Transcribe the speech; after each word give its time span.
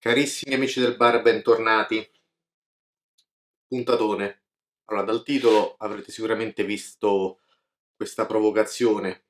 Carissimi 0.00 0.54
amici 0.54 0.78
del 0.78 0.96
bar, 0.96 1.20
bentornati. 1.22 2.08
Puntatone. 3.66 4.42
Allora, 4.84 5.04
dal 5.04 5.24
titolo 5.24 5.74
avrete 5.76 6.12
sicuramente 6.12 6.62
visto 6.62 7.40
questa 7.96 8.24
provocazione. 8.24 9.24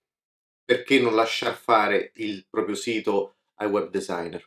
Perché 0.62 1.00
non 1.00 1.14
lasciar 1.14 1.54
fare 1.54 2.12
il 2.16 2.46
proprio 2.50 2.74
sito 2.74 3.38
ai 3.54 3.68
web 3.68 3.88
designer? 3.88 4.46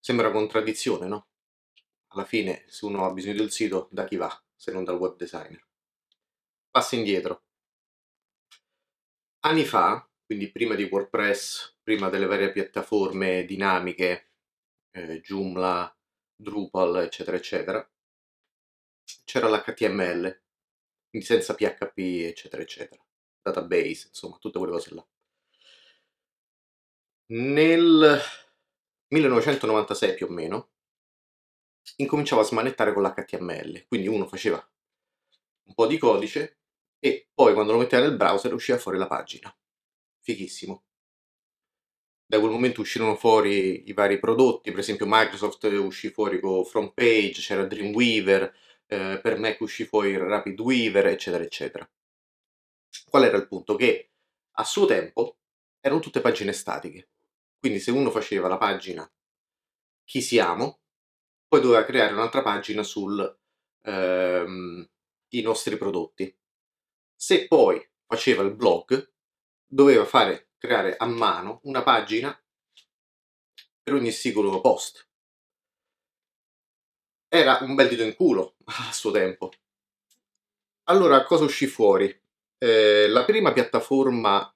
Sembra 0.00 0.32
contraddizione, 0.32 1.06
no? 1.06 1.28
Alla 2.08 2.24
fine, 2.24 2.64
se 2.66 2.86
uno 2.86 3.04
ha 3.04 3.12
bisogno 3.12 3.36
del 3.36 3.52
sito, 3.52 3.86
da 3.92 4.02
chi 4.02 4.16
va, 4.16 4.44
se 4.52 4.72
non 4.72 4.82
dal 4.82 4.98
web 4.98 5.14
designer? 5.14 5.64
Passo 6.68 6.96
indietro. 6.96 7.44
Anni 9.42 9.64
fa, 9.64 10.09
quindi 10.30 10.52
prima 10.52 10.76
di 10.76 10.84
WordPress, 10.84 11.78
prima 11.82 12.08
delle 12.08 12.26
varie 12.26 12.52
piattaforme 12.52 13.44
dinamiche, 13.44 14.30
eh, 14.92 15.20
Joomla, 15.20 15.92
Drupal, 16.36 16.98
eccetera, 16.98 17.36
eccetera, 17.36 17.90
c'era 19.24 19.48
l'HTML, 19.48 20.40
quindi 21.10 21.26
senza 21.26 21.56
PHP, 21.56 21.98
eccetera, 22.28 22.62
eccetera, 22.62 23.04
database, 23.42 24.06
insomma, 24.06 24.36
tutte 24.38 24.58
quelle 24.58 24.72
cose 24.72 24.94
là. 24.94 25.04
Nel 27.32 28.20
1996 29.08 30.14
più 30.14 30.26
o 30.26 30.30
meno 30.30 30.70
incominciavo 31.96 32.40
a 32.40 32.44
smanettare 32.44 32.92
con 32.92 33.02
l'HTML, 33.02 33.84
quindi 33.88 34.06
uno 34.06 34.28
faceva 34.28 34.64
un 35.64 35.74
po' 35.74 35.88
di 35.88 35.98
codice 35.98 36.60
e 37.00 37.28
poi 37.34 37.52
quando 37.52 37.72
lo 37.72 37.78
metteva 37.78 38.06
nel 38.06 38.16
browser 38.16 38.54
usciva 38.54 38.78
fuori 38.78 38.96
la 38.96 39.08
pagina. 39.08 39.52
Fighissimo 40.20 40.84
da 42.30 42.38
quel 42.38 42.52
momento 42.52 42.82
uscirono 42.82 43.16
fuori 43.16 43.88
i 43.88 43.92
vari 43.92 44.20
prodotti, 44.20 44.70
per 44.70 44.78
esempio 44.78 45.04
Microsoft 45.08 45.64
uscì 45.64 46.10
fuori 46.10 46.38
con 46.38 46.64
FrontPage, 46.64 47.40
c'era 47.40 47.64
Dreamweaver, 47.64 48.54
eh, 48.86 49.18
per 49.20 49.36
Mac 49.40 49.60
uscì 49.60 49.84
fuori 49.84 50.16
RapidWeaver, 50.16 51.08
eccetera, 51.08 51.42
eccetera. 51.42 51.90
Qual 53.08 53.24
era 53.24 53.36
il 53.36 53.48
punto? 53.48 53.74
Che 53.74 54.12
a 54.52 54.64
suo 54.64 54.86
tempo 54.86 55.38
erano 55.80 56.00
tutte 56.00 56.20
pagine 56.20 56.52
statiche, 56.52 57.08
quindi 57.58 57.80
se 57.80 57.90
uno 57.90 58.12
faceva 58.12 58.46
la 58.46 58.58
pagina 58.58 59.12
chi 60.04 60.22
siamo, 60.22 60.82
poi 61.48 61.60
doveva 61.60 61.84
creare 61.84 62.12
un'altra 62.12 62.42
pagina 62.42 62.84
sui 62.84 63.28
ehm, 63.82 64.88
nostri 65.42 65.76
prodotti. 65.76 66.32
Se 67.12 67.48
poi 67.48 67.84
faceva 68.06 68.44
il 68.44 68.54
blog, 68.54 69.14
doveva 69.70 70.04
fare 70.04 70.48
creare 70.58 70.96
a 70.96 71.06
mano 71.06 71.60
una 71.64 71.82
pagina 71.82 72.36
per 73.82 73.94
ogni 73.94 74.10
singolo 74.10 74.60
post. 74.60 75.08
Era 77.28 77.58
un 77.62 77.74
bel 77.76 77.88
dito 77.88 78.02
in 78.02 78.14
culo 78.14 78.56
a 78.66 78.92
suo 78.92 79.12
tempo. 79.12 79.50
Allora, 80.88 81.22
cosa 81.22 81.44
uscì 81.44 81.66
fuori? 81.66 82.12
Eh, 82.58 83.06
la 83.08 83.24
prima 83.24 83.52
piattaforma 83.52 84.52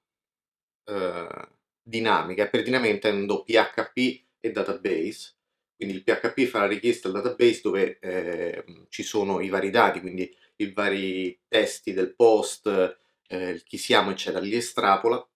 eh, 0.83 1.49
dinamica, 1.81 2.47
per 2.47 2.63
dinamica 2.63 2.93
intendo 2.93 3.43
PHP 3.43 4.23
e 4.41 4.51
database, 4.51 5.37
quindi 5.75 5.95
il 5.95 6.03
PHP 6.03 6.43
fa 6.43 6.59
la 6.59 6.67
richiesta 6.67 7.07
al 7.07 7.13
database 7.13 7.61
dove 7.63 7.99
eh, 7.99 8.63
ci 8.89 9.03
sono 9.03 9.39
i 9.39 9.49
vari 9.49 9.69
dati, 9.69 10.01
quindi 10.01 10.33
i 10.57 10.71
vari 10.71 11.39
testi 11.47 11.93
del 11.93 12.13
post, 12.15 12.97
eh, 13.27 13.61
chi 13.63 13.77
siamo, 13.77 14.11
eccetera, 14.11 14.43
li 14.43 14.55
estrapola 14.55 15.27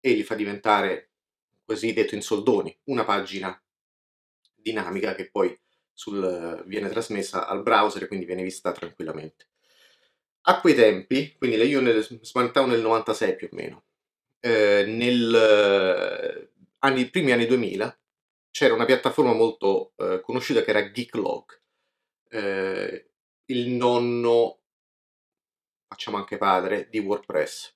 e 0.00 0.12
li 0.12 0.22
fa 0.22 0.34
diventare, 0.34 1.10
così 1.64 1.92
detto 1.92 2.14
in 2.14 2.22
soldoni, 2.22 2.76
una 2.84 3.04
pagina 3.04 3.60
dinamica 4.54 5.14
che 5.14 5.30
poi 5.30 5.58
sul, 5.92 6.62
viene 6.66 6.88
trasmessa 6.88 7.46
al 7.46 7.62
browser 7.62 8.02
e 8.02 8.06
quindi 8.06 8.26
viene 8.26 8.42
vista 8.42 8.72
tranquillamente. 8.72 9.48
A 10.48 10.60
quei 10.60 10.74
tempi, 10.74 11.34
quindi 11.36 11.56
io 11.56 11.80
nel, 11.80 12.02
smanettavo 12.02 12.66
nel 12.66 12.80
96 12.80 13.36
più 13.36 13.48
o 13.50 13.56
meno, 13.56 13.84
eh, 14.40 14.84
nel 14.86 16.48
eh, 16.78 17.06
primi 17.10 17.32
anni 17.32 17.46
2000 17.46 17.98
c'era 18.50 18.74
una 18.74 18.84
piattaforma 18.84 19.32
molto 19.32 19.92
eh, 19.96 20.20
conosciuta 20.20 20.62
che 20.62 20.70
era 20.70 20.90
Geeklog, 20.90 21.60
eh, 22.28 23.10
il 23.46 23.68
nonno, 23.70 24.60
facciamo 25.86 26.16
anche 26.16 26.36
padre, 26.36 26.88
di 26.88 26.98
WordPress. 26.98 27.74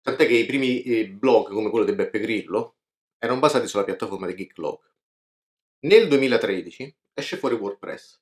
Tant'è 0.00 0.26
che 0.26 0.34
i 0.34 0.46
primi 0.46 1.08
blog 1.08 1.48
come 1.48 1.70
quello 1.70 1.86
di 1.86 1.94
Beppe 1.94 2.20
Grillo 2.20 2.76
erano 3.18 3.40
basati 3.40 3.66
sulla 3.66 3.84
piattaforma 3.84 4.26
di 4.26 4.34
Geeklog. 4.34 4.78
Nel 5.86 6.08
2013 6.08 6.96
esce 7.14 7.36
fuori 7.36 7.54
WordPress. 7.54 8.20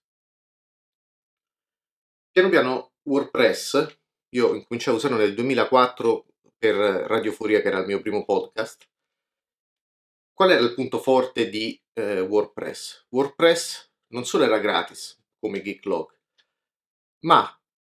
Piano 2.31 2.49
piano 2.49 2.93
WordPress, 3.03 3.99
io 4.35 4.55
incominciavo 4.55 4.97
a 4.97 5.01
usarlo 5.01 5.17
nel 5.19 5.35
2004 5.35 6.27
per 6.57 6.75
Radioforia 6.75 7.61
che 7.61 7.69
era 7.69 7.81
il 7.81 7.87
mio 7.87 8.01
primo 8.01 8.25
podcast. 8.25 8.89
Qual 10.33 10.51
era 10.51 10.61
il 10.61 10.75
punto 10.75 10.99
forte 10.99 11.51
di 11.51 11.81
eh, 11.95 12.21
WordPress? 12.21 13.07
WordPress 13.11 13.91
non 14.13 14.25
solo 14.25 14.45
era 14.45 14.59
gratis 14.59 15.21
come 15.39 15.63
Geeklog, 15.63 16.17
ma 17.23 17.49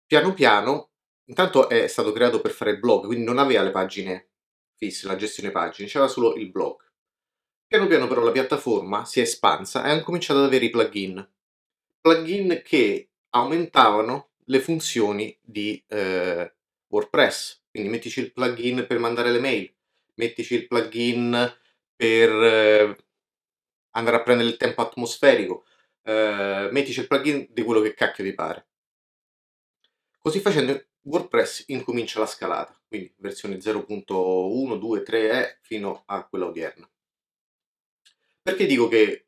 piano 0.05 0.33
piano 0.33 0.89
Intanto 1.27 1.69
è 1.69 1.87
stato 1.87 2.11
creato 2.11 2.39
per 2.39 2.51
fare 2.51 2.71
il 2.71 2.79
blog, 2.79 3.05
quindi 3.05 3.25
non 3.25 3.39
aveva 3.39 3.63
le 3.63 3.71
pagine 3.71 4.29
fisse, 4.75 5.07
la 5.07 5.15
gestione 5.15 5.51
pagine, 5.51 5.87
c'era 5.87 6.07
solo 6.07 6.35
il 6.35 6.51
blog. 6.51 6.83
Piano 7.65 7.87
piano 7.87 8.07
però 8.07 8.21
la 8.21 8.31
piattaforma 8.31 9.05
si 9.05 9.19
è 9.19 9.23
espansa 9.23 9.83
e 9.85 9.89
ha 9.89 10.03
cominciato 10.03 10.39
ad 10.39 10.45
avere 10.45 10.65
i 10.65 10.69
plugin. 10.69 11.27
Plugin 11.99 12.61
che 12.63 13.09
aumentavano 13.31 14.33
le 14.45 14.59
funzioni 14.59 15.35
di 15.41 15.83
eh, 15.87 16.53
WordPress. 16.87 17.63
Quindi 17.71 17.89
mettici 17.89 18.19
il 18.19 18.31
plugin 18.31 18.85
per 18.87 18.99
mandare 18.99 19.31
le 19.31 19.39
mail, 19.39 19.73
mettici 20.15 20.53
il 20.53 20.67
plugin 20.67 21.31
per 21.95 22.29
eh, 22.29 22.97
andare 23.91 24.17
a 24.17 24.21
prendere 24.21 24.49
il 24.49 24.57
tempo 24.57 24.81
atmosferico, 24.81 25.65
eh, 26.03 26.69
mettici 26.71 26.99
il 26.99 27.07
plugin 27.07 27.47
di 27.49 27.63
quello 27.63 27.81
che 27.81 27.95
cacchio 27.95 28.23
ti 28.23 28.33
pare. 28.35 28.67
Così 30.25 30.39
facendo 30.39 30.83
WordPress 31.03 31.65
incomincia 31.67 32.17
la 32.17 32.25
scalata, 32.25 32.75
quindi 32.87 33.13
versione 33.17 33.57
0.1, 33.57 34.79
2, 34.79 35.03
3 35.03 35.29
e 35.29 35.57
fino 35.61 36.01
a 36.07 36.25
quella 36.25 36.47
odierna. 36.47 36.89
Perché 38.41 38.65
dico 38.65 38.87
che 38.87 39.27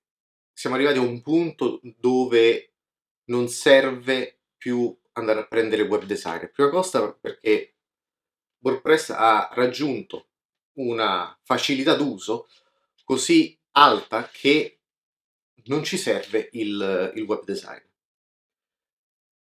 siamo 0.52 0.76
arrivati 0.76 0.98
a 0.98 1.02
un 1.02 1.22
punto 1.22 1.80
dove 2.00 2.74
non 3.26 3.48
serve 3.48 4.40
più 4.58 5.00
andare 5.12 5.42
a 5.42 5.46
prendere 5.46 5.84
web 5.84 6.04
designer? 6.04 6.50
Prima 6.50 6.72
cosa 6.72 7.14
perché 7.14 7.76
WordPress 8.64 9.12
ha 9.12 9.52
raggiunto 9.54 10.30
una 10.78 11.38
facilità 11.44 11.94
d'uso 11.94 12.50
così 13.04 13.56
alta 13.74 14.28
che 14.34 14.80
non 15.66 15.84
ci 15.84 15.98
serve 15.98 16.50
il, 16.54 17.12
il 17.14 17.22
web 17.22 17.44
designer. 17.44 17.87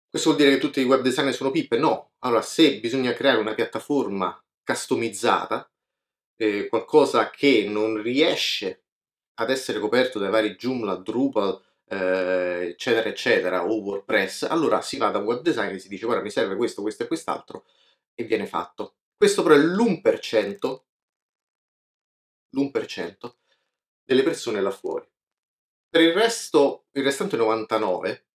Questo 0.09 0.29
vuol 0.31 0.41
dire 0.41 0.55
che 0.55 0.61
tutti 0.61 0.81
i 0.81 0.85
web 0.85 1.01
designer 1.01 1.33
sono 1.35 1.51
pippe? 1.51 1.77
No. 1.77 2.13
Allora, 2.19 2.41
se 2.41 2.79
bisogna 2.79 3.13
creare 3.13 3.37
una 3.37 3.53
piattaforma 3.53 4.43
customizzata, 4.63 5.71
eh, 6.35 6.67
qualcosa 6.67 7.29
che 7.29 7.67
non 7.69 8.01
riesce 8.01 8.85
ad 9.35 9.51
essere 9.51 9.79
coperto 9.79 10.17
dai 10.17 10.31
vari 10.31 10.55
Joomla, 10.55 10.95
Drupal, 10.95 11.61
eh, 11.85 12.69
eccetera, 12.71 13.07
eccetera, 13.07 13.63
o 13.65 13.79
WordPress, 13.81 14.43
allora 14.43 14.81
si 14.81 14.97
va 14.97 15.11
da 15.11 15.19
un 15.19 15.25
web 15.25 15.41
designer 15.41 15.75
e 15.75 15.79
si 15.79 15.89
dice 15.89 16.05
guarda 16.05 16.23
mi 16.23 16.31
serve 16.31 16.55
questo, 16.55 16.81
questo 16.81 17.03
e 17.03 17.07
quest'altro 17.07 17.65
e 18.15 18.23
viene 18.23 18.47
fatto. 18.47 18.95
Questo 19.15 19.43
però 19.43 19.55
è 19.55 19.59
l'1%, 19.59 20.83
l'1% 22.55 23.35
delle 24.03 24.23
persone 24.23 24.61
là 24.61 24.71
fuori. 24.71 25.07
Per 25.87 26.01
il 26.01 26.13
resto, 26.13 26.85
il 26.93 27.03
restante 27.03 27.37
99% 27.37 28.28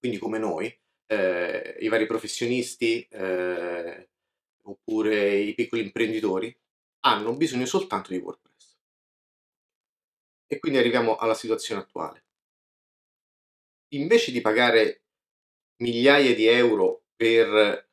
quindi 0.00 0.18
come 0.18 0.38
noi, 0.38 0.74
eh, 1.06 1.76
i 1.80 1.88
vari 1.88 2.06
professionisti 2.06 3.06
eh, 3.10 4.08
oppure 4.62 5.36
i 5.36 5.54
piccoli 5.54 5.82
imprenditori 5.82 6.56
hanno 7.00 7.36
bisogno 7.36 7.66
soltanto 7.66 8.10
di 8.10 8.18
WordPress. 8.18 8.78
E 10.46 10.58
quindi 10.58 10.78
arriviamo 10.78 11.16
alla 11.16 11.34
situazione 11.34 11.82
attuale. 11.82 12.24
Invece 13.92 14.32
di 14.32 14.40
pagare 14.40 15.02
migliaia 15.82 16.34
di 16.34 16.46
euro 16.46 17.04
per 17.14 17.88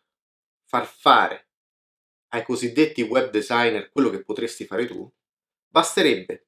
far 0.66 0.86
fare 0.86 1.50
ai 2.30 2.44
cosiddetti 2.44 3.02
web 3.02 3.30
designer 3.30 3.90
quello 3.92 4.10
che 4.10 4.24
potresti 4.24 4.66
fare 4.66 4.86
tu, 4.86 5.12
basterebbe 5.68 6.48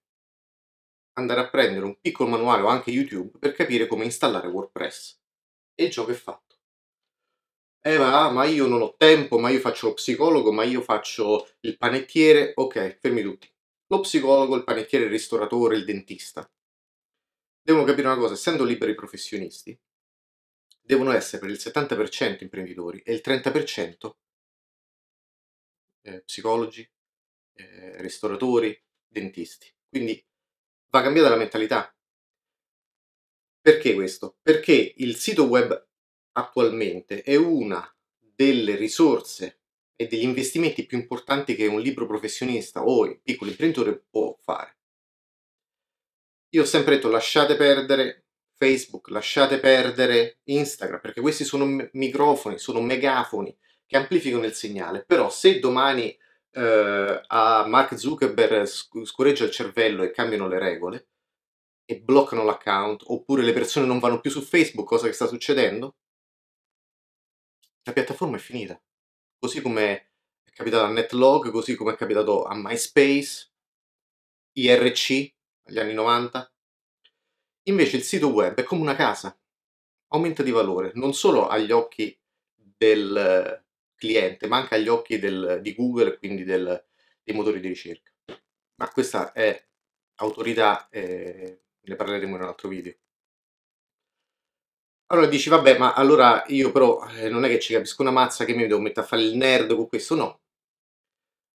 andare 1.13 1.41
a 1.41 1.49
prendere 1.49 1.85
un 1.85 1.99
piccolo 1.99 2.29
manuale 2.29 2.61
o 2.61 2.67
anche 2.67 2.91
YouTube 2.91 3.37
per 3.39 3.53
capire 3.53 3.87
come 3.87 4.05
installare 4.05 4.47
WordPress 4.47 5.19
e 5.79 5.85
il 5.85 5.91
gioco 5.91 6.11
è 6.11 6.15
fatto. 6.15 6.57
Eh 7.81 7.97
ma, 7.97 8.29
ma 8.31 8.45
io 8.45 8.67
non 8.67 8.81
ho 8.81 8.95
tempo, 8.97 9.39
ma 9.39 9.49
io 9.49 9.59
faccio 9.59 9.87
lo 9.87 9.93
psicologo, 9.93 10.51
ma 10.51 10.63
io 10.63 10.81
faccio 10.81 11.47
il 11.61 11.77
panettiere. 11.77 12.51
Ok, 12.55 12.97
fermi 12.99 13.21
tutti. 13.21 13.49
lo 13.87 13.99
psicologo, 14.01 14.55
il 14.55 14.63
panettiere, 14.63 15.05
il 15.05 15.11
ristoratore, 15.11 15.77
il 15.77 15.85
dentista 15.85 16.49
devono 17.69 17.85
capire 17.85 18.07
una 18.07 18.17
cosa, 18.17 18.33
essendo 18.33 18.63
liberi 18.63 18.95
professionisti, 18.95 19.79
devono 20.81 21.11
essere 21.11 21.39
per 21.39 21.51
il 21.51 21.59
70% 21.59 22.41
imprenditori 22.41 22.99
e 23.01 23.13
il 23.13 23.21
30% 23.23 24.15
eh, 26.01 26.21
psicologi, 26.23 26.89
eh, 27.53 28.01
ristoratori, 28.01 28.75
dentisti. 29.07 29.71
Quindi 29.87 30.23
va 30.89 31.03
cambiata 31.03 31.29
la 31.29 31.35
mentalità. 31.35 31.93
Perché 33.61 33.93
questo? 33.93 34.37
Perché 34.41 34.93
il 34.97 35.15
sito 35.15 35.43
web 35.43 35.87
attualmente 36.33 37.21
è 37.23 37.35
una 37.35 37.85
delle 38.19 38.75
risorse 38.75 39.59
e 39.95 40.07
degli 40.07 40.23
investimenti 40.23 40.85
più 40.85 40.97
importanti 40.97 41.55
che 41.55 41.67
un 41.67 41.81
libro 41.81 42.05
professionista 42.05 42.83
o 42.83 43.05
il 43.05 43.19
piccolo 43.21 43.49
imprenditore 43.49 44.01
può 44.09 44.37
fare. 44.41 44.77
Io 46.51 46.61
ho 46.61 46.65
sempre 46.65 46.95
detto 46.95 47.09
lasciate 47.09 47.55
perdere 47.55 48.27
Facebook, 48.55 49.09
lasciate 49.09 49.59
perdere 49.59 50.39
Instagram, 50.45 51.01
perché 51.01 51.21
questi 51.21 51.43
sono 51.43 51.89
microfoni, 51.91 52.57
sono 52.57 52.81
megafoni 52.81 53.55
che 53.85 53.97
amplificano 53.97 54.45
il 54.45 54.53
segnale. 54.53 55.03
Però 55.05 55.29
se 55.29 55.59
domani 55.59 56.17
eh, 56.51 57.21
a 57.27 57.65
Mark 57.67 57.97
Zuckerberg 57.97 58.65
scureggia 58.65 59.43
il 59.43 59.51
cervello 59.51 60.03
e 60.03 60.11
cambiano 60.11 60.47
le 60.47 60.59
regole 60.59 61.07
e 61.89 61.99
bloccano 61.99 62.43
l'account, 62.43 63.01
oppure 63.07 63.41
le 63.41 63.51
persone 63.51 63.87
non 63.87 63.97
vanno 63.97 64.19
più 64.19 64.29
su 64.29 64.41
Facebook, 64.41 64.87
cosa 64.87 65.07
che 65.07 65.13
sta 65.13 65.25
succedendo, 65.25 65.95
la 67.81 67.93
piattaforma 67.93 68.37
è 68.37 68.39
finita. 68.39 68.79
Così 69.39 69.59
come 69.59 70.11
è 70.43 70.51
capitato 70.51 70.83
a 70.83 70.91
Netlog, 70.91 71.49
così 71.49 71.73
come 71.73 71.93
è 71.93 71.95
capitato 71.95 72.43
a 72.43 72.53
MySpace, 72.53 73.51
IRC 74.51 75.33
negli 75.63 75.79
anni 75.79 75.93
90. 75.93 76.53
Invece 77.63 77.97
il 77.97 78.03
sito 78.03 78.27
web 78.27 78.53
è 78.53 78.63
come 78.63 78.81
una 78.81 78.95
casa, 78.95 79.35
aumenta 80.09 80.43
di 80.43 80.51
valore 80.51 80.91
non 80.93 81.15
solo 81.15 81.47
agli 81.47 81.71
occhi 81.71 82.15
del 82.53 83.65
cliente, 83.95 84.45
ma 84.45 84.57
anche 84.57 84.75
agli 84.75 84.89
occhi 84.89 85.17
del, 85.17 85.57
di 85.63 85.73
Google 85.73 86.13
e 86.13 86.17
quindi 86.19 86.43
del, 86.43 86.85
dei 87.23 87.35
motori 87.35 87.59
di 87.59 87.67
ricerca. 87.67 88.11
Ma 88.75 88.91
questa 88.91 89.31
è 89.31 89.67
autorità, 90.17 90.87
eh, 90.89 91.63
ne 91.89 91.95
parleremo 91.95 92.35
in 92.35 92.41
un 92.41 92.47
altro 92.47 92.69
video. 92.69 92.95
Allora 95.11 95.27
dici, 95.27 95.49
vabbè, 95.49 95.77
ma 95.77 95.93
allora 95.93 96.43
io 96.47 96.71
però 96.71 97.05
eh, 97.09 97.29
non 97.29 97.43
è 97.43 97.49
che 97.49 97.59
ci 97.59 97.73
capisco 97.73 98.01
una 98.03 98.11
mazza 98.11 98.45
che 98.45 98.53
mi 98.53 98.67
devo 98.67 98.79
mettere 98.79 99.05
a 99.05 99.09
fare 99.09 99.23
il 99.23 99.35
nerd 99.35 99.75
con 99.75 99.87
questo, 99.87 100.15
no. 100.15 100.41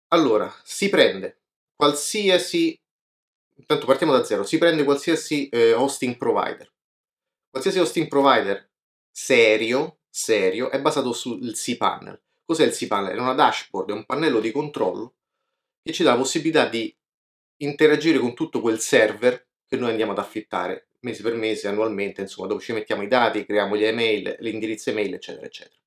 Allora, 0.08 0.52
si 0.62 0.88
prende 0.88 1.40
qualsiasi 1.76 2.78
intanto 3.56 3.86
partiamo 3.86 4.12
da 4.12 4.24
zero, 4.24 4.42
si 4.42 4.58
prende 4.58 4.84
qualsiasi 4.84 5.48
eh, 5.48 5.72
hosting 5.72 6.16
provider. 6.16 6.72
Qualsiasi 7.50 7.78
hosting 7.78 8.08
provider 8.08 8.68
serio, 9.10 10.00
serio, 10.10 10.70
è 10.70 10.80
basato 10.80 11.12
sul 11.12 11.52
cPanel. 11.54 12.20
Cos'è 12.44 12.64
il 12.64 12.72
cPanel? 12.72 13.16
È 13.16 13.20
una 13.20 13.34
dashboard, 13.34 13.90
è 13.90 13.92
un 13.92 14.04
pannello 14.04 14.40
di 14.40 14.50
controllo 14.50 15.14
che 15.82 15.92
ci 15.92 16.02
dà 16.02 16.12
la 16.12 16.18
possibilità 16.18 16.66
di 16.68 16.94
interagire 17.58 18.18
con 18.18 18.34
tutto 18.34 18.60
quel 18.60 18.80
server 18.80 19.46
che 19.74 19.80
noi 19.80 19.90
andiamo 19.90 20.12
ad 20.12 20.18
affittare 20.18 20.88
mese 21.00 21.22
per 21.22 21.34
mese, 21.34 21.68
annualmente, 21.68 22.22
insomma, 22.22 22.48
dove 22.48 22.62
ci 22.62 22.72
mettiamo 22.72 23.02
i 23.02 23.08
dati, 23.08 23.44
creiamo 23.44 23.76
gli 23.76 23.84
email, 23.84 24.36
l'indirizzo 24.40 24.90
email, 24.90 25.14
eccetera, 25.14 25.46
eccetera. 25.46 25.80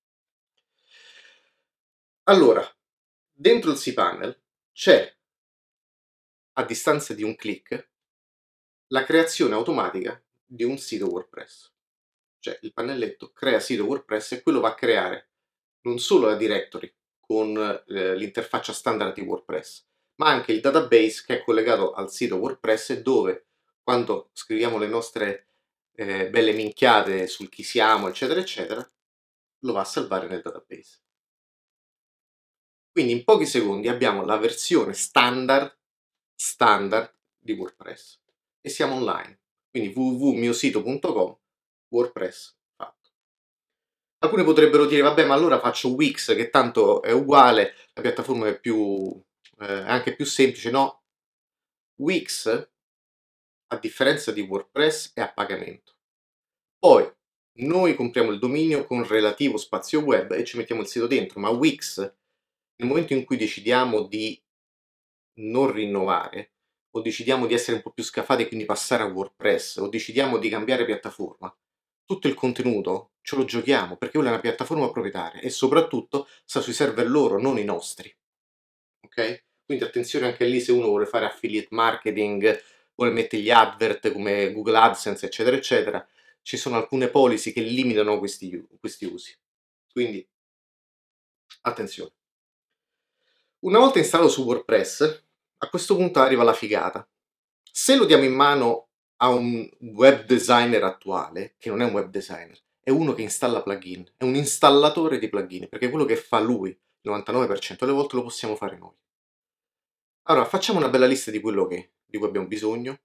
Allora, 2.26 2.78
dentro 3.32 3.72
il 3.72 3.78
cPanel 3.78 4.40
c'è 4.74 5.16
a 6.54 6.64
distanza 6.64 7.14
di 7.14 7.24
un 7.24 7.36
clic 7.36 7.90
la 8.88 9.04
creazione 9.04 9.56
automatica 9.56 10.22
di 10.46 10.64
un 10.64 10.78
sito 10.78 11.08
WordPress. 11.08 11.74
Cioè 12.40 12.60
il 12.62 12.74
pannelletto 12.74 13.32
crea 13.34 13.60
sito 13.60 13.86
WordPress 13.86 14.34
e 14.34 14.42
quello 14.42 14.60
va 14.60 14.70
a 14.70 14.76
creare 14.76 15.30
non 15.82 16.00
solo 16.00 16.28
la 16.28 16.36
directory 16.36 16.94
con 17.20 17.58
eh, 17.58 18.16
l'interfaccia 18.16 18.72
standard 18.72 19.14
di 19.14 19.22
WordPress, 19.22 19.86
ma 20.16 20.28
anche 20.28 20.52
il 20.52 20.62
database 20.62 21.24
che 21.26 21.40
è 21.40 21.44
collegato 21.44 21.94
al 21.94 22.12
sito 22.12 22.38
WordPress 22.38 23.00
dove 23.02 23.48
quando 23.88 24.32
scriviamo 24.34 24.78
le 24.78 24.88
nostre 24.88 25.48
eh, 25.94 26.30
belle 26.30 26.52
minchiate 26.52 27.26
sul 27.28 27.48
chi 27.48 27.64
siamo, 27.64 28.10
eccetera, 28.10 28.42
eccetera, 28.42 28.86
lo 29.60 29.72
va 29.72 29.80
a 29.80 29.86
salvare 29.86 30.28
nel 30.28 30.42
database. 30.42 31.04
Quindi 32.92 33.14
in 33.14 33.24
pochi 33.24 33.46
secondi 33.46 33.88
abbiamo 33.88 34.26
la 34.26 34.36
versione 34.36 34.92
standard 34.92 35.74
standard 36.36 37.18
di 37.38 37.54
WordPress 37.54 38.20
e 38.60 38.68
siamo 38.68 38.96
online. 38.96 39.40
Quindi 39.70 39.94
www.miosito.com 39.96 41.40
WordPress 41.88 42.58
fatto. 42.76 43.10
Alcuni 44.18 44.44
potrebbero 44.44 44.86
dire 44.86 45.02
vabbè 45.02 45.26
ma 45.26 45.34
allora 45.34 45.62
faccio 45.62 45.94
Wix 45.94 46.36
che 46.36 46.50
tanto 46.50 47.02
è 47.02 47.14
uguale, 47.14 47.74
la 47.94 48.02
piattaforma 48.02 48.50
è 48.50 48.60
più 48.60 49.18
eh, 49.60 49.66
anche 49.66 50.14
più 50.14 50.26
semplice, 50.26 50.72
no? 50.72 51.04
Wix 52.02 52.76
a 53.68 53.78
differenza 53.78 54.32
di 54.32 54.42
WordPress 54.42 55.14
è 55.14 55.22
a 55.22 55.32
pagamento. 55.32 55.96
Poi 56.80 57.12
noi 57.60 57.96
compriamo 57.96 58.32
il 58.32 58.40
dominio 58.40 58.86
con 58.86 59.06
relativo 59.08 59.58
spazio 59.58 60.02
web 60.02 60.32
e 60.34 60.44
ci 60.44 60.58
mettiamo 60.58 60.82
il 60.82 60.88
sito 60.88 61.08
dentro, 61.08 61.40
ma 61.40 61.50
Wix 61.50 62.00
nel 62.00 62.88
momento 62.88 63.14
in 63.14 63.26
cui 63.26 63.38
decidiamo 63.38 64.04
di 64.04 64.40
non 65.40 65.72
rinnovare, 65.72 66.54
o 66.92 67.02
decidiamo 67.02 67.46
di 67.48 67.54
essere 67.54 67.78
un 67.78 67.84
po' 67.84 67.92
più 67.92 68.04
scafati 68.04 68.44
e 68.44 68.48
quindi 68.48 68.66
passare 68.66 69.04
a 69.04 69.08
WordPress, 69.08 69.78
o 69.78 69.88
decidiamo 69.88 70.38
di 70.38 70.50
cambiare 70.50 70.86
piattaforma, 70.86 71.56
tutto 72.06 72.28
il 72.28 72.34
contenuto 72.34 73.12
ce 73.22 73.36
lo 73.36 73.44
giochiamo 73.44 73.98
perché 73.98 74.16
quella 74.16 74.30
è 74.30 74.34
una 74.34 74.42
piattaforma 74.42 74.90
proprietaria 74.90 75.42
e 75.42 75.50
soprattutto 75.50 76.28
sta 76.46 76.62
sui 76.62 76.74
server 76.74 77.10
loro, 77.10 77.40
non 77.40 77.58
i 77.58 77.64
nostri. 77.64 78.16
Ok? 79.06 79.46
Quindi 79.66 79.84
attenzione 79.84 80.28
anche 80.28 80.46
lì 80.46 80.62
se 80.62 80.72
uno 80.72 80.88
vuole 80.88 81.06
fare 81.06 81.26
affiliate 81.26 81.68
marketing, 81.72 82.64
vuole 82.98 83.14
mettere 83.14 83.42
gli 83.42 83.52
advert 83.52 84.12
come 84.12 84.52
Google 84.52 84.78
AdSense, 84.78 85.28
eccetera, 85.28 85.56
eccetera, 85.56 86.06
ci 86.42 86.58
sono 86.58 86.76
alcune 86.76 87.10
policy 87.10 87.54
che 87.54 87.62
limitano 87.62 88.18
questi, 88.18 88.68
questi 88.80 89.06
usi. 89.06 89.38
Quindi 89.92 90.28
attenzione. 91.62 92.12
Una 93.60 93.80
volta 93.80 94.00
installato 94.00 94.30
su 94.30 94.44
WordPress, 94.44 95.24
a 95.60 95.70
questo 95.70 95.96
punto 95.96 96.20
arriva 96.20 96.44
la 96.44 96.54
figata. 96.54 97.08
Se 97.72 97.96
lo 97.96 98.06
diamo 98.06 98.24
in 98.24 98.34
mano 98.34 98.90
a 99.18 99.30
un 99.30 99.68
web 99.80 100.26
designer 100.26 100.84
attuale, 100.84 101.56
che 101.58 101.70
non 101.70 101.82
è 101.82 101.86
un 101.86 101.92
web 101.92 102.10
designer, 102.10 102.60
è 102.82 102.90
uno 102.90 103.14
che 103.14 103.22
installa 103.22 103.62
plugin, 103.62 104.14
è 104.18 104.24
un 104.24 104.36
installatore 104.36 105.20
di 105.20 105.30
plugin, 105.30 105.68
perché 105.68 105.90
quello 105.90 106.06
che 106.06 106.16
fa 106.16 106.40
lui, 106.40 106.70
il 106.70 107.12
99% 107.12 107.78
delle 107.80 107.92
volte 107.92 108.16
lo 108.16 108.24
possiamo 108.24 108.56
fare 108.56 108.78
noi. 108.78 108.96
Allora, 110.30 110.46
facciamo 110.46 110.80
una 110.80 110.90
bella 110.90 111.06
lista 111.06 111.32
di 111.32 111.40
quello 111.40 111.68
che, 111.68 111.94
di 112.08 112.18
cui 112.18 112.28
abbiamo 112.28 112.48
bisogno. 112.48 113.00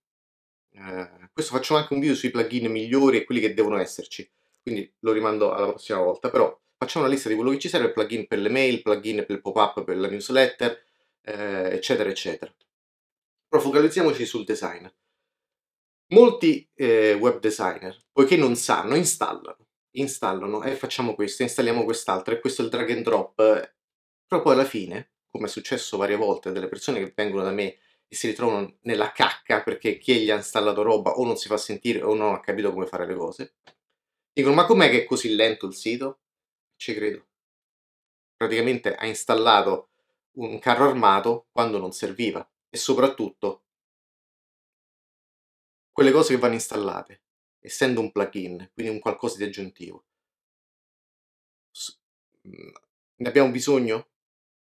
Eh, 0.70 1.28
questo 1.32 1.54
facciamo 1.54 1.80
anche 1.80 1.92
un 1.92 2.00
video 2.00 2.14
sui 2.14 2.30
plugin 2.30 2.70
migliori 2.70 3.18
e 3.18 3.24
quelli 3.24 3.40
che 3.40 3.52
devono 3.52 3.78
esserci, 3.78 4.28
quindi 4.62 4.90
lo 5.00 5.12
rimando 5.12 5.52
alla 5.52 5.68
prossima 5.68 5.98
volta, 5.98 6.30
però 6.30 6.58
facciamo 6.78 7.04
una 7.04 7.14
lista 7.14 7.28
di 7.28 7.34
quello 7.34 7.50
che 7.50 7.58
ci 7.58 7.68
serve, 7.68 7.92
plugin 7.92 8.26
per 8.26 8.38
le 8.38 8.48
mail, 8.48 8.82
plugin 8.82 9.24
per 9.26 9.36
il 9.36 9.40
pop-up, 9.40 9.84
per 9.84 9.96
la 9.98 10.08
newsletter, 10.08 10.82
eh, 11.22 11.70
eccetera, 11.72 12.08
eccetera. 12.08 12.54
Però 13.48 13.62
focalizziamoci 13.62 14.24
sul 14.24 14.44
design. 14.44 14.86
Molti 16.08 16.68
eh, 16.74 17.14
web 17.14 17.38
designer, 17.38 17.96
poiché 18.12 18.36
non 18.36 18.54
sanno, 18.56 18.94
installano, 18.94 19.66
installano 19.92 20.62
e 20.62 20.74
facciamo 20.74 21.14
questo, 21.14 21.42
installiamo 21.42 21.84
quest'altro 21.84 22.34
e 22.34 22.40
questo 22.40 22.62
è 22.62 22.64
il 22.64 22.70
drag 22.70 22.90
and 22.90 23.02
drop. 23.02 23.34
Però 24.26 24.42
poi 24.42 24.52
alla 24.52 24.64
fine, 24.64 25.12
come 25.30 25.46
è 25.46 25.48
successo 25.48 25.96
varie 25.96 26.16
volte 26.16 26.52
delle 26.52 26.68
persone 26.68 26.98
che 26.98 27.12
vengono 27.14 27.44
da 27.44 27.50
me 27.50 27.78
si 28.14 28.26
ritrovano 28.28 28.76
nella 28.82 29.12
cacca 29.12 29.62
perché 29.62 29.98
chi 29.98 30.20
gli 30.20 30.30
ha 30.30 30.36
installato 30.36 30.82
roba 30.82 31.12
o 31.12 31.24
non 31.24 31.36
si 31.36 31.48
fa 31.48 31.56
sentire 31.56 32.02
o 32.02 32.14
non 32.14 32.34
ha 32.34 32.40
capito 32.40 32.72
come 32.72 32.86
fare 32.86 33.06
le 33.06 33.14
cose, 33.14 33.54
dicono 34.32 34.54
ma 34.54 34.66
com'è 34.66 34.90
che 34.90 35.02
è 35.02 35.04
così 35.04 35.34
lento 35.34 35.66
il 35.66 35.74
sito? 35.74 36.20
Ci 36.76 36.94
credo. 36.94 37.26
Praticamente 38.36 38.94
ha 38.94 39.06
installato 39.06 39.90
un 40.32 40.58
carro 40.58 40.88
armato 40.88 41.46
quando 41.52 41.78
non 41.78 41.92
serviva 41.92 42.46
e 42.68 42.76
soprattutto 42.76 43.64
quelle 45.90 46.10
cose 46.10 46.34
che 46.34 46.40
vanno 46.40 46.54
installate, 46.54 47.22
essendo 47.60 48.00
un 48.00 48.10
plugin, 48.12 48.70
quindi 48.74 48.92
un 48.92 48.98
qualcosa 48.98 49.36
di 49.36 49.44
aggiuntivo. 49.44 50.04
Mhmm, 52.42 52.72
ne 53.16 53.28
abbiamo 53.28 53.50
bisogno? 53.50 54.08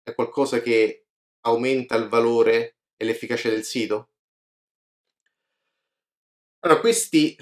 È 0.04 0.14
qualcosa 0.14 0.62
che 0.62 1.06
aumenta 1.42 1.96
il 1.96 2.08
valore 2.10 2.79
e 3.02 3.06
l'efficacia 3.06 3.50
del 3.50 3.64
sito? 3.64 4.10
Allora, 6.60 6.82
questi 6.82 7.38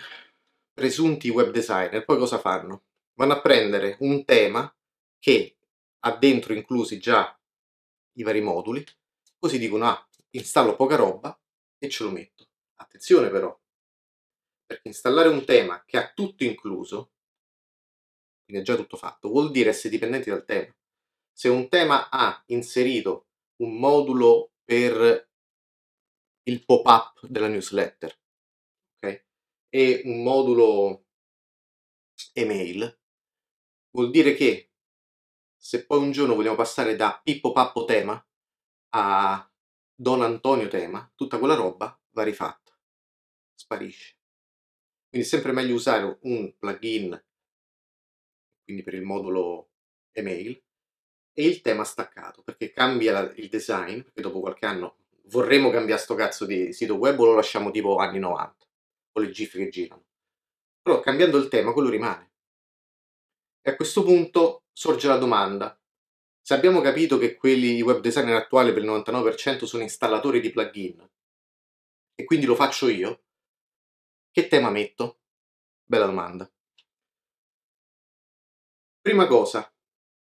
presunti 0.71 1.29
web 1.29 1.49
designer 1.49 2.05
poi 2.05 2.17
cosa 2.19 2.37
fanno? 2.37 2.83
Vanno 3.15 3.33
a 3.33 3.41
prendere 3.41 3.97
un 4.01 4.23
tema 4.23 4.71
che 5.17 5.57
ha 6.01 6.15
dentro 6.15 6.53
inclusi 6.53 6.99
già 6.99 7.35
i 8.13 8.23
vari 8.23 8.41
moduli, 8.41 8.85
così 9.39 9.57
dicono, 9.57 9.87
ah, 9.87 10.07
installo 10.31 10.75
poca 10.75 10.95
roba 10.95 11.35
e 11.79 11.89
ce 11.89 12.03
lo 12.03 12.11
metto. 12.11 12.45
Attenzione 12.75 13.29
però, 13.31 13.59
perché 14.63 14.89
installare 14.89 15.29
un 15.29 15.43
tema 15.43 15.83
che 15.87 15.97
ha 15.97 16.11
tutto 16.13 16.43
incluso, 16.43 17.13
quindi 18.45 18.61
è 18.61 18.65
già 18.65 18.75
tutto 18.75 18.97
fatto, 18.97 19.29
vuol 19.29 19.49
dire 19.49 19.71
essere 19.71 19.89
dipendenti 19.89 20.29
dal 20.29 20.45
tema. 20.45 20.71
Se 21.33 21.49
un 21.49 21.67
tema 21.67 22.09
ha 22.11 22.43
inserito 22.47 23.25
un 23.63 23.79
modulo 23.79 24.51
per 24.63 25.26
il 26.47 26.63
pop-up 26.63 27.25
della 27.25 27.47
newsletter, 27.47 28.17
ok? 28.95 29.25
E 29.69 30.01
un 30.05 30.23
modulo 30.23 31.05
email, 32.33 32.99
vuol 33.91 34.09
dire 34.11 34.33
che 34.33 34.71
se 35.57 35.85
poi 35.85 35.99
un 35.99 36.11
giorno 36.11 36.35
vogliamo 36.35 36.55
passare 36.55 36.95
da 36.95 37.19
Pippo 37.21 37.51
Pappo 37.51 37.83
tema 37.83 38.25
a 38.95 39.51
Don 39.93 40.21
Antonio 40.21 40.69
tema, 40.69 41.11
tutta 41.15 41.37
quella 41.37 41.55
roba 41.55 41.99
va 42.11 42.23
rifatta, 42.23 42.79
sparisce. 43.53 44.15
Quindi 45.09 45.27
è 45.27 45.29
sempre 45.29 45.51
meglio 45.51 45.75
usare 45.75 46.17
un 46.21 46.55
plugin, 46.57 47.25
quindi 48.63 48.83
per 48.83 48.93
il 48.93 49.01
modulo 49.01 49.71
email, 50.13 50.63
e 51.33 51.45
il 51.45 51.59
tema 51.61 51.83
staccato, 51.83 52.41
perché 52.41 52.71
cambia 52.71 53.31
il 53.33 53.49
design, 53.49 53.99
perché 54.01 54.21
dopo 54.21 54.39
qualche 54.39 54.65
anno 54.65 55.05
vorremmo 55.29 55.69
cambiare 55.69 56.01
sto 56.01 56.15
cazzo 56.15 56.45
di 56.45 56.73
sito 56.73 56.95
web 56.95 57.19
o 57.19 57.25
lo 57.25 57.35
lasciamo 57.35 57.71
tipo 57.71 57.97
anni 57.97 58.19
90, 58.19 58.65
o 59.13 59.19
le 59.19 59.29
GIF 59.29 59.57
che 59.57 59.69
girano. 59.69 60.05
Però 60.81 60.99
cambiando 60.99 61.37
il 61.37 61.47
tema 61.47 61.73
quello 61.73 61.89
rimane. 61.89 62.31
E 63.61 63.71
a 63.71 63.75
questo 63.75 64.03
punto 64.03 64.63
sorge 64.71 65.07
la 65.07 65.17
domanda, 65.17 65.79
se 66.41 66.53
abbiamo 66.53 66.79
capito 66.79 67.17
che 67.17 67.35
quelli 67.35 67.81
web 67.81 67.99
designer 67.99 68.35
attuali 68.35 68.71
per 68.71 68.83
il 68.83 68.89
99% 68.89 69.65
sono 69.65 69.83
installatori 69.83 70.39
di 70.39 70.51
plugin, 70.51 71.09
e 72.15 72.23
quindi 72.23 72.45
lo 72.45 72.55
faccio 72.55 72.87
io, 72.87 73.23
che 74.31 74.47
tema 74.47 74.69
metto? 74.69 75.19
Bella 75.83 76.05
domanda. 76.05 76.49
Prima 79.01 79.27
cosa, 79.27 79.71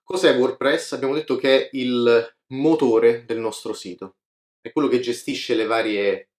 cos'è 0.03 0.37
WordPress? 0.37 0.93
Abbiamo 0.93 1.15
detto 1.15 1.37
che 1.37 1.69
è 1.69 1.71
il 1.73 2.37
motore 2.49 3.25
del 3.25 3.39
nostro 3.39 3.73
sito, 3.73 4.20
è 4.61 4.73
quello 4.73 4.89
che 4.89 5.01
gestisce 5.01 5.55
le 5.55 5.67
varie 5.67 6.31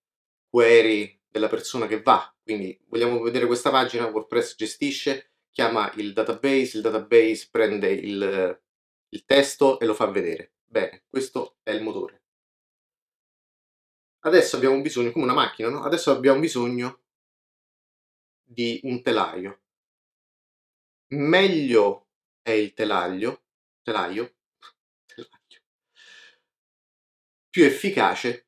query 0.49 1.19
della 1.27 1.47
persona 1.47 1.87
che 1.87 2.01
va. 2.01 2.33
Quindi 2.43 2.79
vogliamo 2.87 3.21
vedere 3.21 3.45
questa 3.45 3.69
pagina, 3.71 4.05
WordPress 4.05 4.55
gestisce, 4.55 5.31
chiama 5.51 5.91
il 5.95 6.13
database, 6.13 6.77
il 6.77 6.81
database 6.81 7.47
prende 7.49 7.91
il, 7.91 8.61
il 9.09 9.25
testo 9.25 9.79
e 9.79 9.85
lo 9.85 9.93
fa 9.93 10.05
vedere. 10.07 10.53
Bene, 10.65 11.03
questo 11.09 11.57
è 11.63 11.71
il 11.71 11.81
motore. 11.83 12.21
Adesso 14.23 14.55
abbiamo 14.55 14.79
bisogno, 14.81 15.11
come 15.11 15.25
una 15.25 15.33
macchina, 15.33 15.69
no? 15.69 15.83
Adesso 15.83 16.11
abbiamo 16.11 16.39
bisogno 16.39 17.01
di 18.43 18.79
un 18.83 19.01
telaio. 19.01 19.61
Meglio 21.13 22.07
è 22.41 22.51
il 22.51 22.73
telaio, 22.73 23.43
telaio. 23.81 24.35
Più 27.51 27.65
efficace 27.65 28.47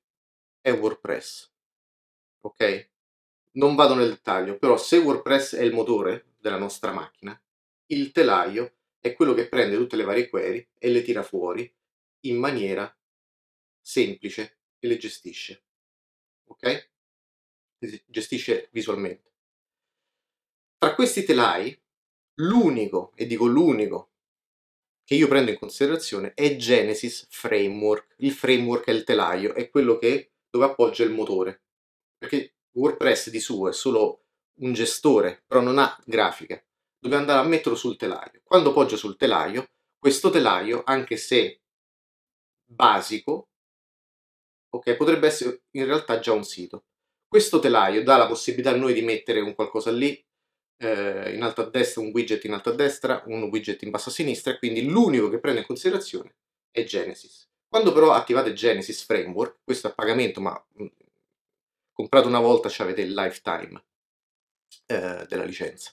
è 0.62 0.72
WordPress. 0.72 1.51
Ok? 2.41 2.91
Non 3.51 3.75
vado 3.75 3.93
nel 3.93 4.10
dettaglio, 4.10 4.57
però 4.57 4.77
se 4.77 4.98
WordPress 4.98 5.55
è 5.55 5.62
il 5.62 5.74
motore 5.74 6.33
della 6.39 6.57
nostra 6.57 6.91
macchina, 6.91 7.39
il 7.88 8.12
telaio 8.12 8.77
è 9.00 9.13
quello 9.13 9.33
che 9.33 9.50
prende 9.50 9.75
tutte 9.75 9.98
le 9.98 10.05
varie 10.05 10.29
query 10.29 10.69
e 10.79 10.89
le 10.89 11.01
tira 11.01 11.22
fuori 11.22 11.72
in 12.22 12.38
maniera 12.38 12.98
semplice 13.81 14.60
e 14.79 14.88
le 14.88 14.98
gestisce. 14.98 15.65
Ok? 16.45 16.91
Gestisce 18.05 18.69
visualmente. 18.72 19.31
Tra 20.77 20.95
questi 20.95 21.24
telai, 21.24 21.77
l'unico, 22.36 23.12
e 23.15 23.25
dico 23.25 23.45
l'unico, 23.45 24.12
che 25.03 25.15
io 25.15 25.27
prendo 25.27 25.51
in 25.51 25.57
considerazione 25.57 26.33
è 26.33 26.55
Genesis 26.55 27.27
Framework. 27.29 28.15
Il 28.17 28.31
framework 28.31 28.86
è 28.86 28.91
il 28.91 29.03
telaio, 29.03 29.53
è 29.53 29.69
quello 29.69 29.98
che, 29.98 30.31
dove 30.50 30.65
appoggia 30.65 31.03
il 31.03 31.12
motore. 31.12 31.63
Perché 32.17 32.55
WordPress 32.72 33.29
di 33.29 33.39
suo 33.39 33.69
è 33.69 33.74
solo 33.74 34.25
un 34.60 34.74
gestore, 34.74 35.43
però 35.45 35.62
non 35.62 35.77
ha 35.77 35.98
grafica. 36.05 36.63
Dobbiamo 36.98 37.24
andare 37.24 37.45
a 37.45 37.50
metterlo 37.50 37.77
sul 37.77 37.98
telaio. 37.98 38.41
Quando 38.43 38.69
appoggia 38.69 38.95
sul 38.95 39.17
telaio, 39.17 39.72
questo 39.98 40.29
telaio, 40.29 40.83
anche 40.86 41.17
se 41.17 41.62
basico, 42.65 43.50
ok, 44.69 44.95
potrebbe 44.95 45.27
essere 45.27 45.63
in 45.72 45.86
realtà 45.86 46.19
già 46.19 46.33
un 46.33 46.43
sito. 46.43 46.86
Questo 47.27 47.60
telaio 47.60 48.03
dà 48.03 48.17
la 48.17 48.27
possibilità 48.27 48.72
a 48.72 48.75
noi 48.75 48.93
di 48.93 49.01
mettere 49.01 49.41
un 49.41 49.55
qualcosa 49.55 49.91
lì, 49.91 50.24
eh, 50.83 51.33
in 51.33 51.41
alto 51.41 51.61
a 51.61 51.69
destra, 51.69 52.01
un 52.01 52.11
widget 52.13 52.43
in 52.43 52.53
alto 52.53 52.69
a 52.69 52.73
destra, 52.73 53.23
un 53.27 53.43
widget 53.43 53.81
in 53.83 53.89
basso 53.89 54.09
a 54.09 54.11
sinistra, 54.11 54.53
e 54.53 54.57
quindi 54.59 54.83
l'unico 54.83 55.29
che 55.29 55.39
prende 55.39 55.61
in 55.61 55.65
considerazione 55.65 56.35
è 56.71 56.83
Genesis. 56.83 57.47
Quando 57.67 57.93
però 57.93 58.11
attivate 58.11 58.53
Genesis 58.53 59.03
Framework, 59.03 59.59
questo 59.63 59.87
è 59.87 59.91
a 59.91 59.93
pagamento, 59.93 60.41
ma 60.41 60.51
mh, 60.73 60.83
mm, 60.83 60.87
comprato 61.93 62.27
una 62.27 62.39
volta 62.39 62.71
avete 62.83 63.01
il 63.01 63.13
lifetime 63.13 63.83
eh, 64.87 65.25
della 65.27 65.45
licenza. 65.45 65.91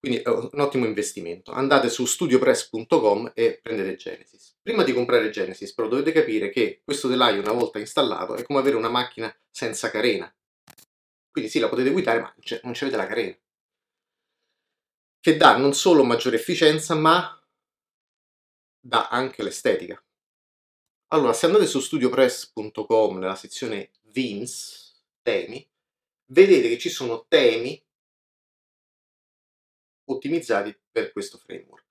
Quindi 0.00 0.20
è 0.20 0.28
un 0.28 0.60
ottimo 0.60 0.86
investimento. 0.86 1.50
Andate 1.50 1.88
su 1.90 2.04
studiopress.com 2.04 3.32
e 3.34 3.58
prendete 3.60 3.96
Genesis. 3.96 4.56
Prima 4.62 4.84
di 4.84 4.92
comprare 4.92 5.30
Genesis 5.30 5.74
però 5.74 5.88
dovete 5.88 6.12
capire 6.12 6.50
che 6.50 6.82
questo 6.84 7.08
telaio 7.08 7.40
una 7.40 7.52
volta 7.52 7.80
installato 7.80 8.36
è 8.36 8.44
come 8.44 8.60
avere 8.60 8.76
una 8.76 8.88
macchina 8.88 9.34
senza 9.50 9.90
carena. 9.90 10.32
Quindi 11.30 11.50
sì, 11.50 11.58
la 11.58 11.68
potete 11.68 11.90
guidare 11.90 12.20
ma 12.20 12.34
non 12.62 12.72
c'avete 12.74 12.96
la 12.96 13.06
carena 13.06 13.36
che 15.28 15.36
dà 15.36 15.58
non 15.58 15.74
solo 15.74 16.04
maggiore 16.04 16.36
efficienza, 16.36 16.94
ma 16.94 17.38
dà 18.80 19.08
anche 19.08 19.42
l'estetica. 19.42 20.02
Allora, 21.08 21.34
se 21.34 21.44
andate 21.44 21.66
su 21.66 21.80
studiopress.com 21.80 23.18
nella 23.18 23.34
sezione 23.34 23.90
themes, 24.10 25.04
temi, 25.20 25.68
vedete 26.28 26.70
che 26.70 26.78
ci 26.78 26.88
sono 26.88 27.26
temi 27.28 27.78
ottimizzati 30.06 30.74
per 30.90 31.12
questo 31.12 31.36
framework. 31.36 31.84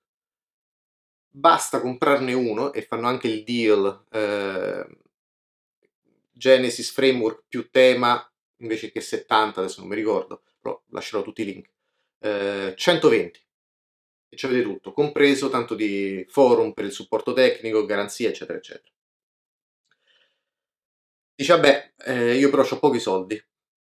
Basta 1.28 1.80
comprarne 1.80 2.32
uno 2.32 2.72
e 2.72 2.82
fanno 2.82 3.06
anche 3.06 3.28
il 3.28 3.44
deal 3.44 4.04
eh, 4.10 4.98
Genesis 6.32 6.90
Framework 6.90 7.44
più 7.46 7.70
tema 7.70 8.20
invece 8.56 8.90
che 8.90 9.00
70, 9.00 9.60
adesso 9.60 9.78
non 9.78 9.90
mi 9.90 9.94
ricordo, 9.94 10.42
però 10.60 10.82
lascerò 10.88 11.22
tutti 11.22 11.42
i 11.42 11.44
link. 11.44 11.76
120 12.20 13.38
eh, 13.38 13.42
e 14.30 14.36
ci 14.36 14.46
avete 14.46 14.62
tutto, 14.62 14.92
compreso 14.92 15.48
tanto 15.48 15.74
di 15.74 16.24
forum 16.28 16.72
per 16.72 16.84
il 16.84 16.92
supporto 16.92 17.32
tecnico, 17.32 17.84
garanzia, 17.84 18.28
eccetera, 18.28 18.58
eccetera. 18.58 18.92
Dice, 21.34 21.52
vabbè, 21.54 21.94
eh, 22.06 22.36
io 22.36 22.50
però 22.50 22.66
ho 22.68 22.78
pochi 22.78 22.98
soldi, 22.98 23.40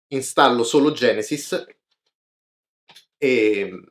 installo 0.09 0.63
solo 0.63 0.91
Genesis, 0.91 1.65
e, 3.17 3.83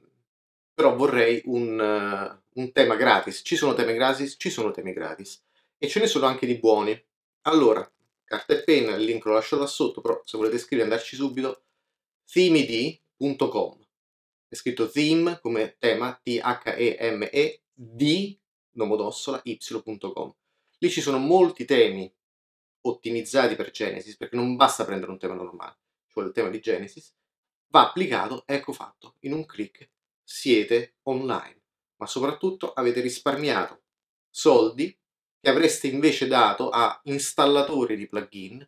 però 0.73 0.95
vorrei 0.95 1.43
un, 1.47 2.41
un 2.55 2.73
tema 2.73 2.97
gratis. 2.97 3.43
Ci 3.45 3.57
sono 3.57 3.75
temi 3.75 3.95
gratis? 3.95 4.37
Ci 4.39 4.49
sono 4.49 4.71
temi 4.71 4.93
gratis. 4.93 5.45
E 5.77 5.89
ce 5.89 6.01
ne 6.01 6.07
sono 6.07 6.27
anche 6.27 6.47
di 6.47 6.59
buoni. 6.59 6.99
Allora, 7.43 7.91
carta 8.25 8.55
e 8.55 8.63
penna, 8.63 8.95
il 8.95 9.05
link 9.05 9.25
lo 9.25 9.35
lascio 9.35 9.59
là 9.59 9.67
sotto, 9.67 10.01
però 10.01 10.21
se 10.25 10.37
volete 10.37 10.59
scrivere 10.59 10.89
andarci 10.89 11.17
subito, 11.17 11.65
themid.com 12.31 13.88
è 14.49 14.55
scritto 14.55 14.89
theme 14.89 15.39
come 15.41 15.77
tema, 15.79 16.19
T-H-E-M-E, 16.23 17.63
d, 17.73 18.39
nomodossola, 18.73 19.41
y.com. 19.45 20.35
Lì 20.79 20.91
ci 20.91 21.01
sono 21.01 21.19
molti 21.19 21.65
temi 21.65 22.13
ottimizzati 22.83 23.57
per 23.57 23.71
Genesis, 23.71 24.17
perché 24.17 24.37
non 24.37 24.57
basta 24.57 24.85
prendere 24.85 25.11
un 25.11 25.19
tema 25.19 25.35
normale, 25.35 25.79
ci 26.07 26.13
vuole 26.15 26.29
il 26.29 26.35
tema 26.35 26.49
di 26.49 26.61
Genesis, 26.61 27.13
va 27.69 27.89
applicato, 27.89 28.45
ecco 28.47 28.73
fatto, 28.73 29.17
in 29.21 29.33
un 29.33 29.45
clic 29.45 29.91
siete 30.23 30.97
online, 31.03 31.61
ma 31.97 32.07
soprattutto 32.07 32.73
avete 32.73 33.01
risparmiato 33.01 33.83
soldi 34.31 34.97
che 35.41 35.51
avreste 35.51 35.89
invece 35.89 36.27
dato 36.27 36.71
a 36.71 36.99
installatori 37.05 37.97
di 37.97 38.09
plugin 38.09 38.67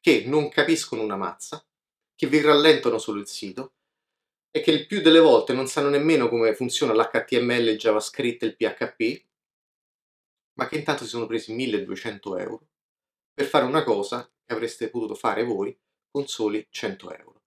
che 0.00 0.24
non 0.26 0.48
capiscono 0.48 1.02
una 1.02 1.16
mazza, 1.16 1.64
che 2.14 2.26
vi 2.26 2.40
rallentano 2.40 2.98
solo 2.98 3.20
il 3.20 3.26
sito 3.26 3.74
è 4.54 4.62
che 4.62 4.70
il 4.70 4.86
più 4.86 5.00
delle 5.00 5.18
volte 5.18 5.52
non 5.52 5.66
sanno 5.66 5.88
nemmeno 5.88 6.28
come 6.28 6.54
funziona 6.54 6.92
l'HTML, 6.92 7.70
il 7.70 7.76
JavaScript 7.76 8.44
e 8.44 8.46
il 8.46 8.56
PHP, 8.56 9.24
ma 10.52 10.68
che 10.68 10.76
intanto 10.76 11.02
si 11.02 11.10
sono 11.10 11.26
presi 11.26 11.52
1200 11.52 12.38
euro 12.38 12.68
per 13.32 13.46
fare 13.46 13.64
una 13.64 13.82
cosa 13.82 14.22
che 14.44 14.52
avreste 14.52 14.90
potuto 14.90 15.16
fare 15.16 15.42
voi 15.42 15.76
con 16.08 16.28
soli 16.28 16.64
100 16.70 17.16
euro. 17.16 17.42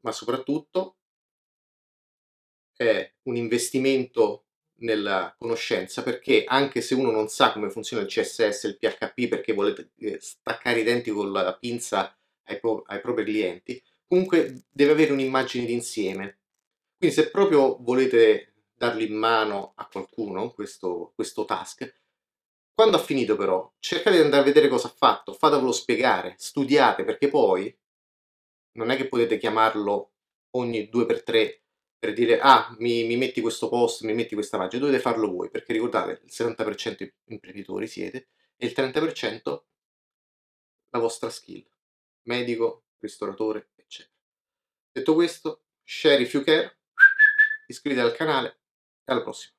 Ma 0.00 0.12
soprattutto 0.12 0.98
è 2.76 3.14
un 3.22 3.36
investimento 3.36 4.44
nella 4.80 5.34
conoscenza 5.38 6.02
perché 6.02 6.44
anche 6.44 6.82
se 6.82 6.94
uno 6.94 7.10
non 7.10 7.28
sa 7.28 7.50
come 7.54 7.70
funziona 7.70 8.02
il 8.02 8.10
CSS, 8.10 8.64
il 8.64 8.76
PHP 8.76 9.28
perché 9.28 9.54
volete 9.54 9.92
eh, 10.00 10.20
staccare 10.20 10.80
i 10.80 10.84
denti 10.84 11.10
con 11.10 11.32
la 11.32 11.56
pinza 11.56 12.14
ai, 12.42 12.60
pro- 12.60 12.82
ai 12.88 13.00
propri 13.00 13.24
clienti, 13.24 13.82
comunque 14.06 14.64
deve 14.70 14.92
avere 14.92 15.12
un'immagine 15.12 15.64
d'insieme. 15.66 16.38
Quindi 16.96 17.14
se 17.14 17.30
proprio 17.30 17.76
volete 17.80 18.54
darli 18.74 19.06
in 19.06 19.14
mano 19.14 19.72
a 19.76 19.86
qualcuno 19.86 20.52
questo, 20.52 21.12
questo 21.14 21.44
task, 21.44 21.92
quando 22.74 22.96
ha 22.96 23.00
finito 23.00 23.36
però, 23.36 23.72
cercate 23.78 24.16
di 24.16 24.22
andare 24.22 24.42
a 24.42 24.46
vedere 24.46 24.68
cosa 24.68 24.88
ha 24.88 24.94
fatto, 24.96 25.32
fatevelo 25.32 25.72
spiegare, 25.72 26.34
studiate, 26.38 27.04
perché 27.04 27.28
poi 27.28 27.76
non 28.72 28.90
è 28.90 28.96
che 28.96 29.08
potete 29.08 29.38
chiamarlo 29.38 30.12
ogni 30.56 30.90
2x3 30.92 31.62
per 32.04 32.12
dire 32.12 32.38
ah 32.38 32.74
mi, 32.80 33.04
mi, 33.04 33.16
metti 33.16 33.40
questo 33.40 33.70
post, 33.70 34.02
mi 34.02 34.12
metti 34.12 34.34
questa 34.34 34.58
pagina, 34.58 34.84
dovete 34.84 35.00
farlo 35.00 35.30
voi, 35.30 35.48
perché 35.48 35.72
ricordate 35.72 36.20
il 36.22 36.30
70% 36.30 37.08
imprenditori 37.28 37.86
siete 37.86 38.28
e 38.56 38.66
il 38.66 38.74
30% 38.76 39.62
la 40.90 40.98
vostra 40.98 41.30
skill, 41.30 41.64
medico, 42.24 42.84
ristoratore. 42.98 43.70
Detto 44.94 45.14
questo, 45.14 45.64
share 45.82 46.22
if 46.22 46.32
you 46.34 46.44
care, 46.44 46.78
iscrivetevi 47.66 48.08
al 48.08 48.14
canale 48.14 48.60
e 49.02 49.12
alla 49.12 49.22
prossima. 49.22 49.52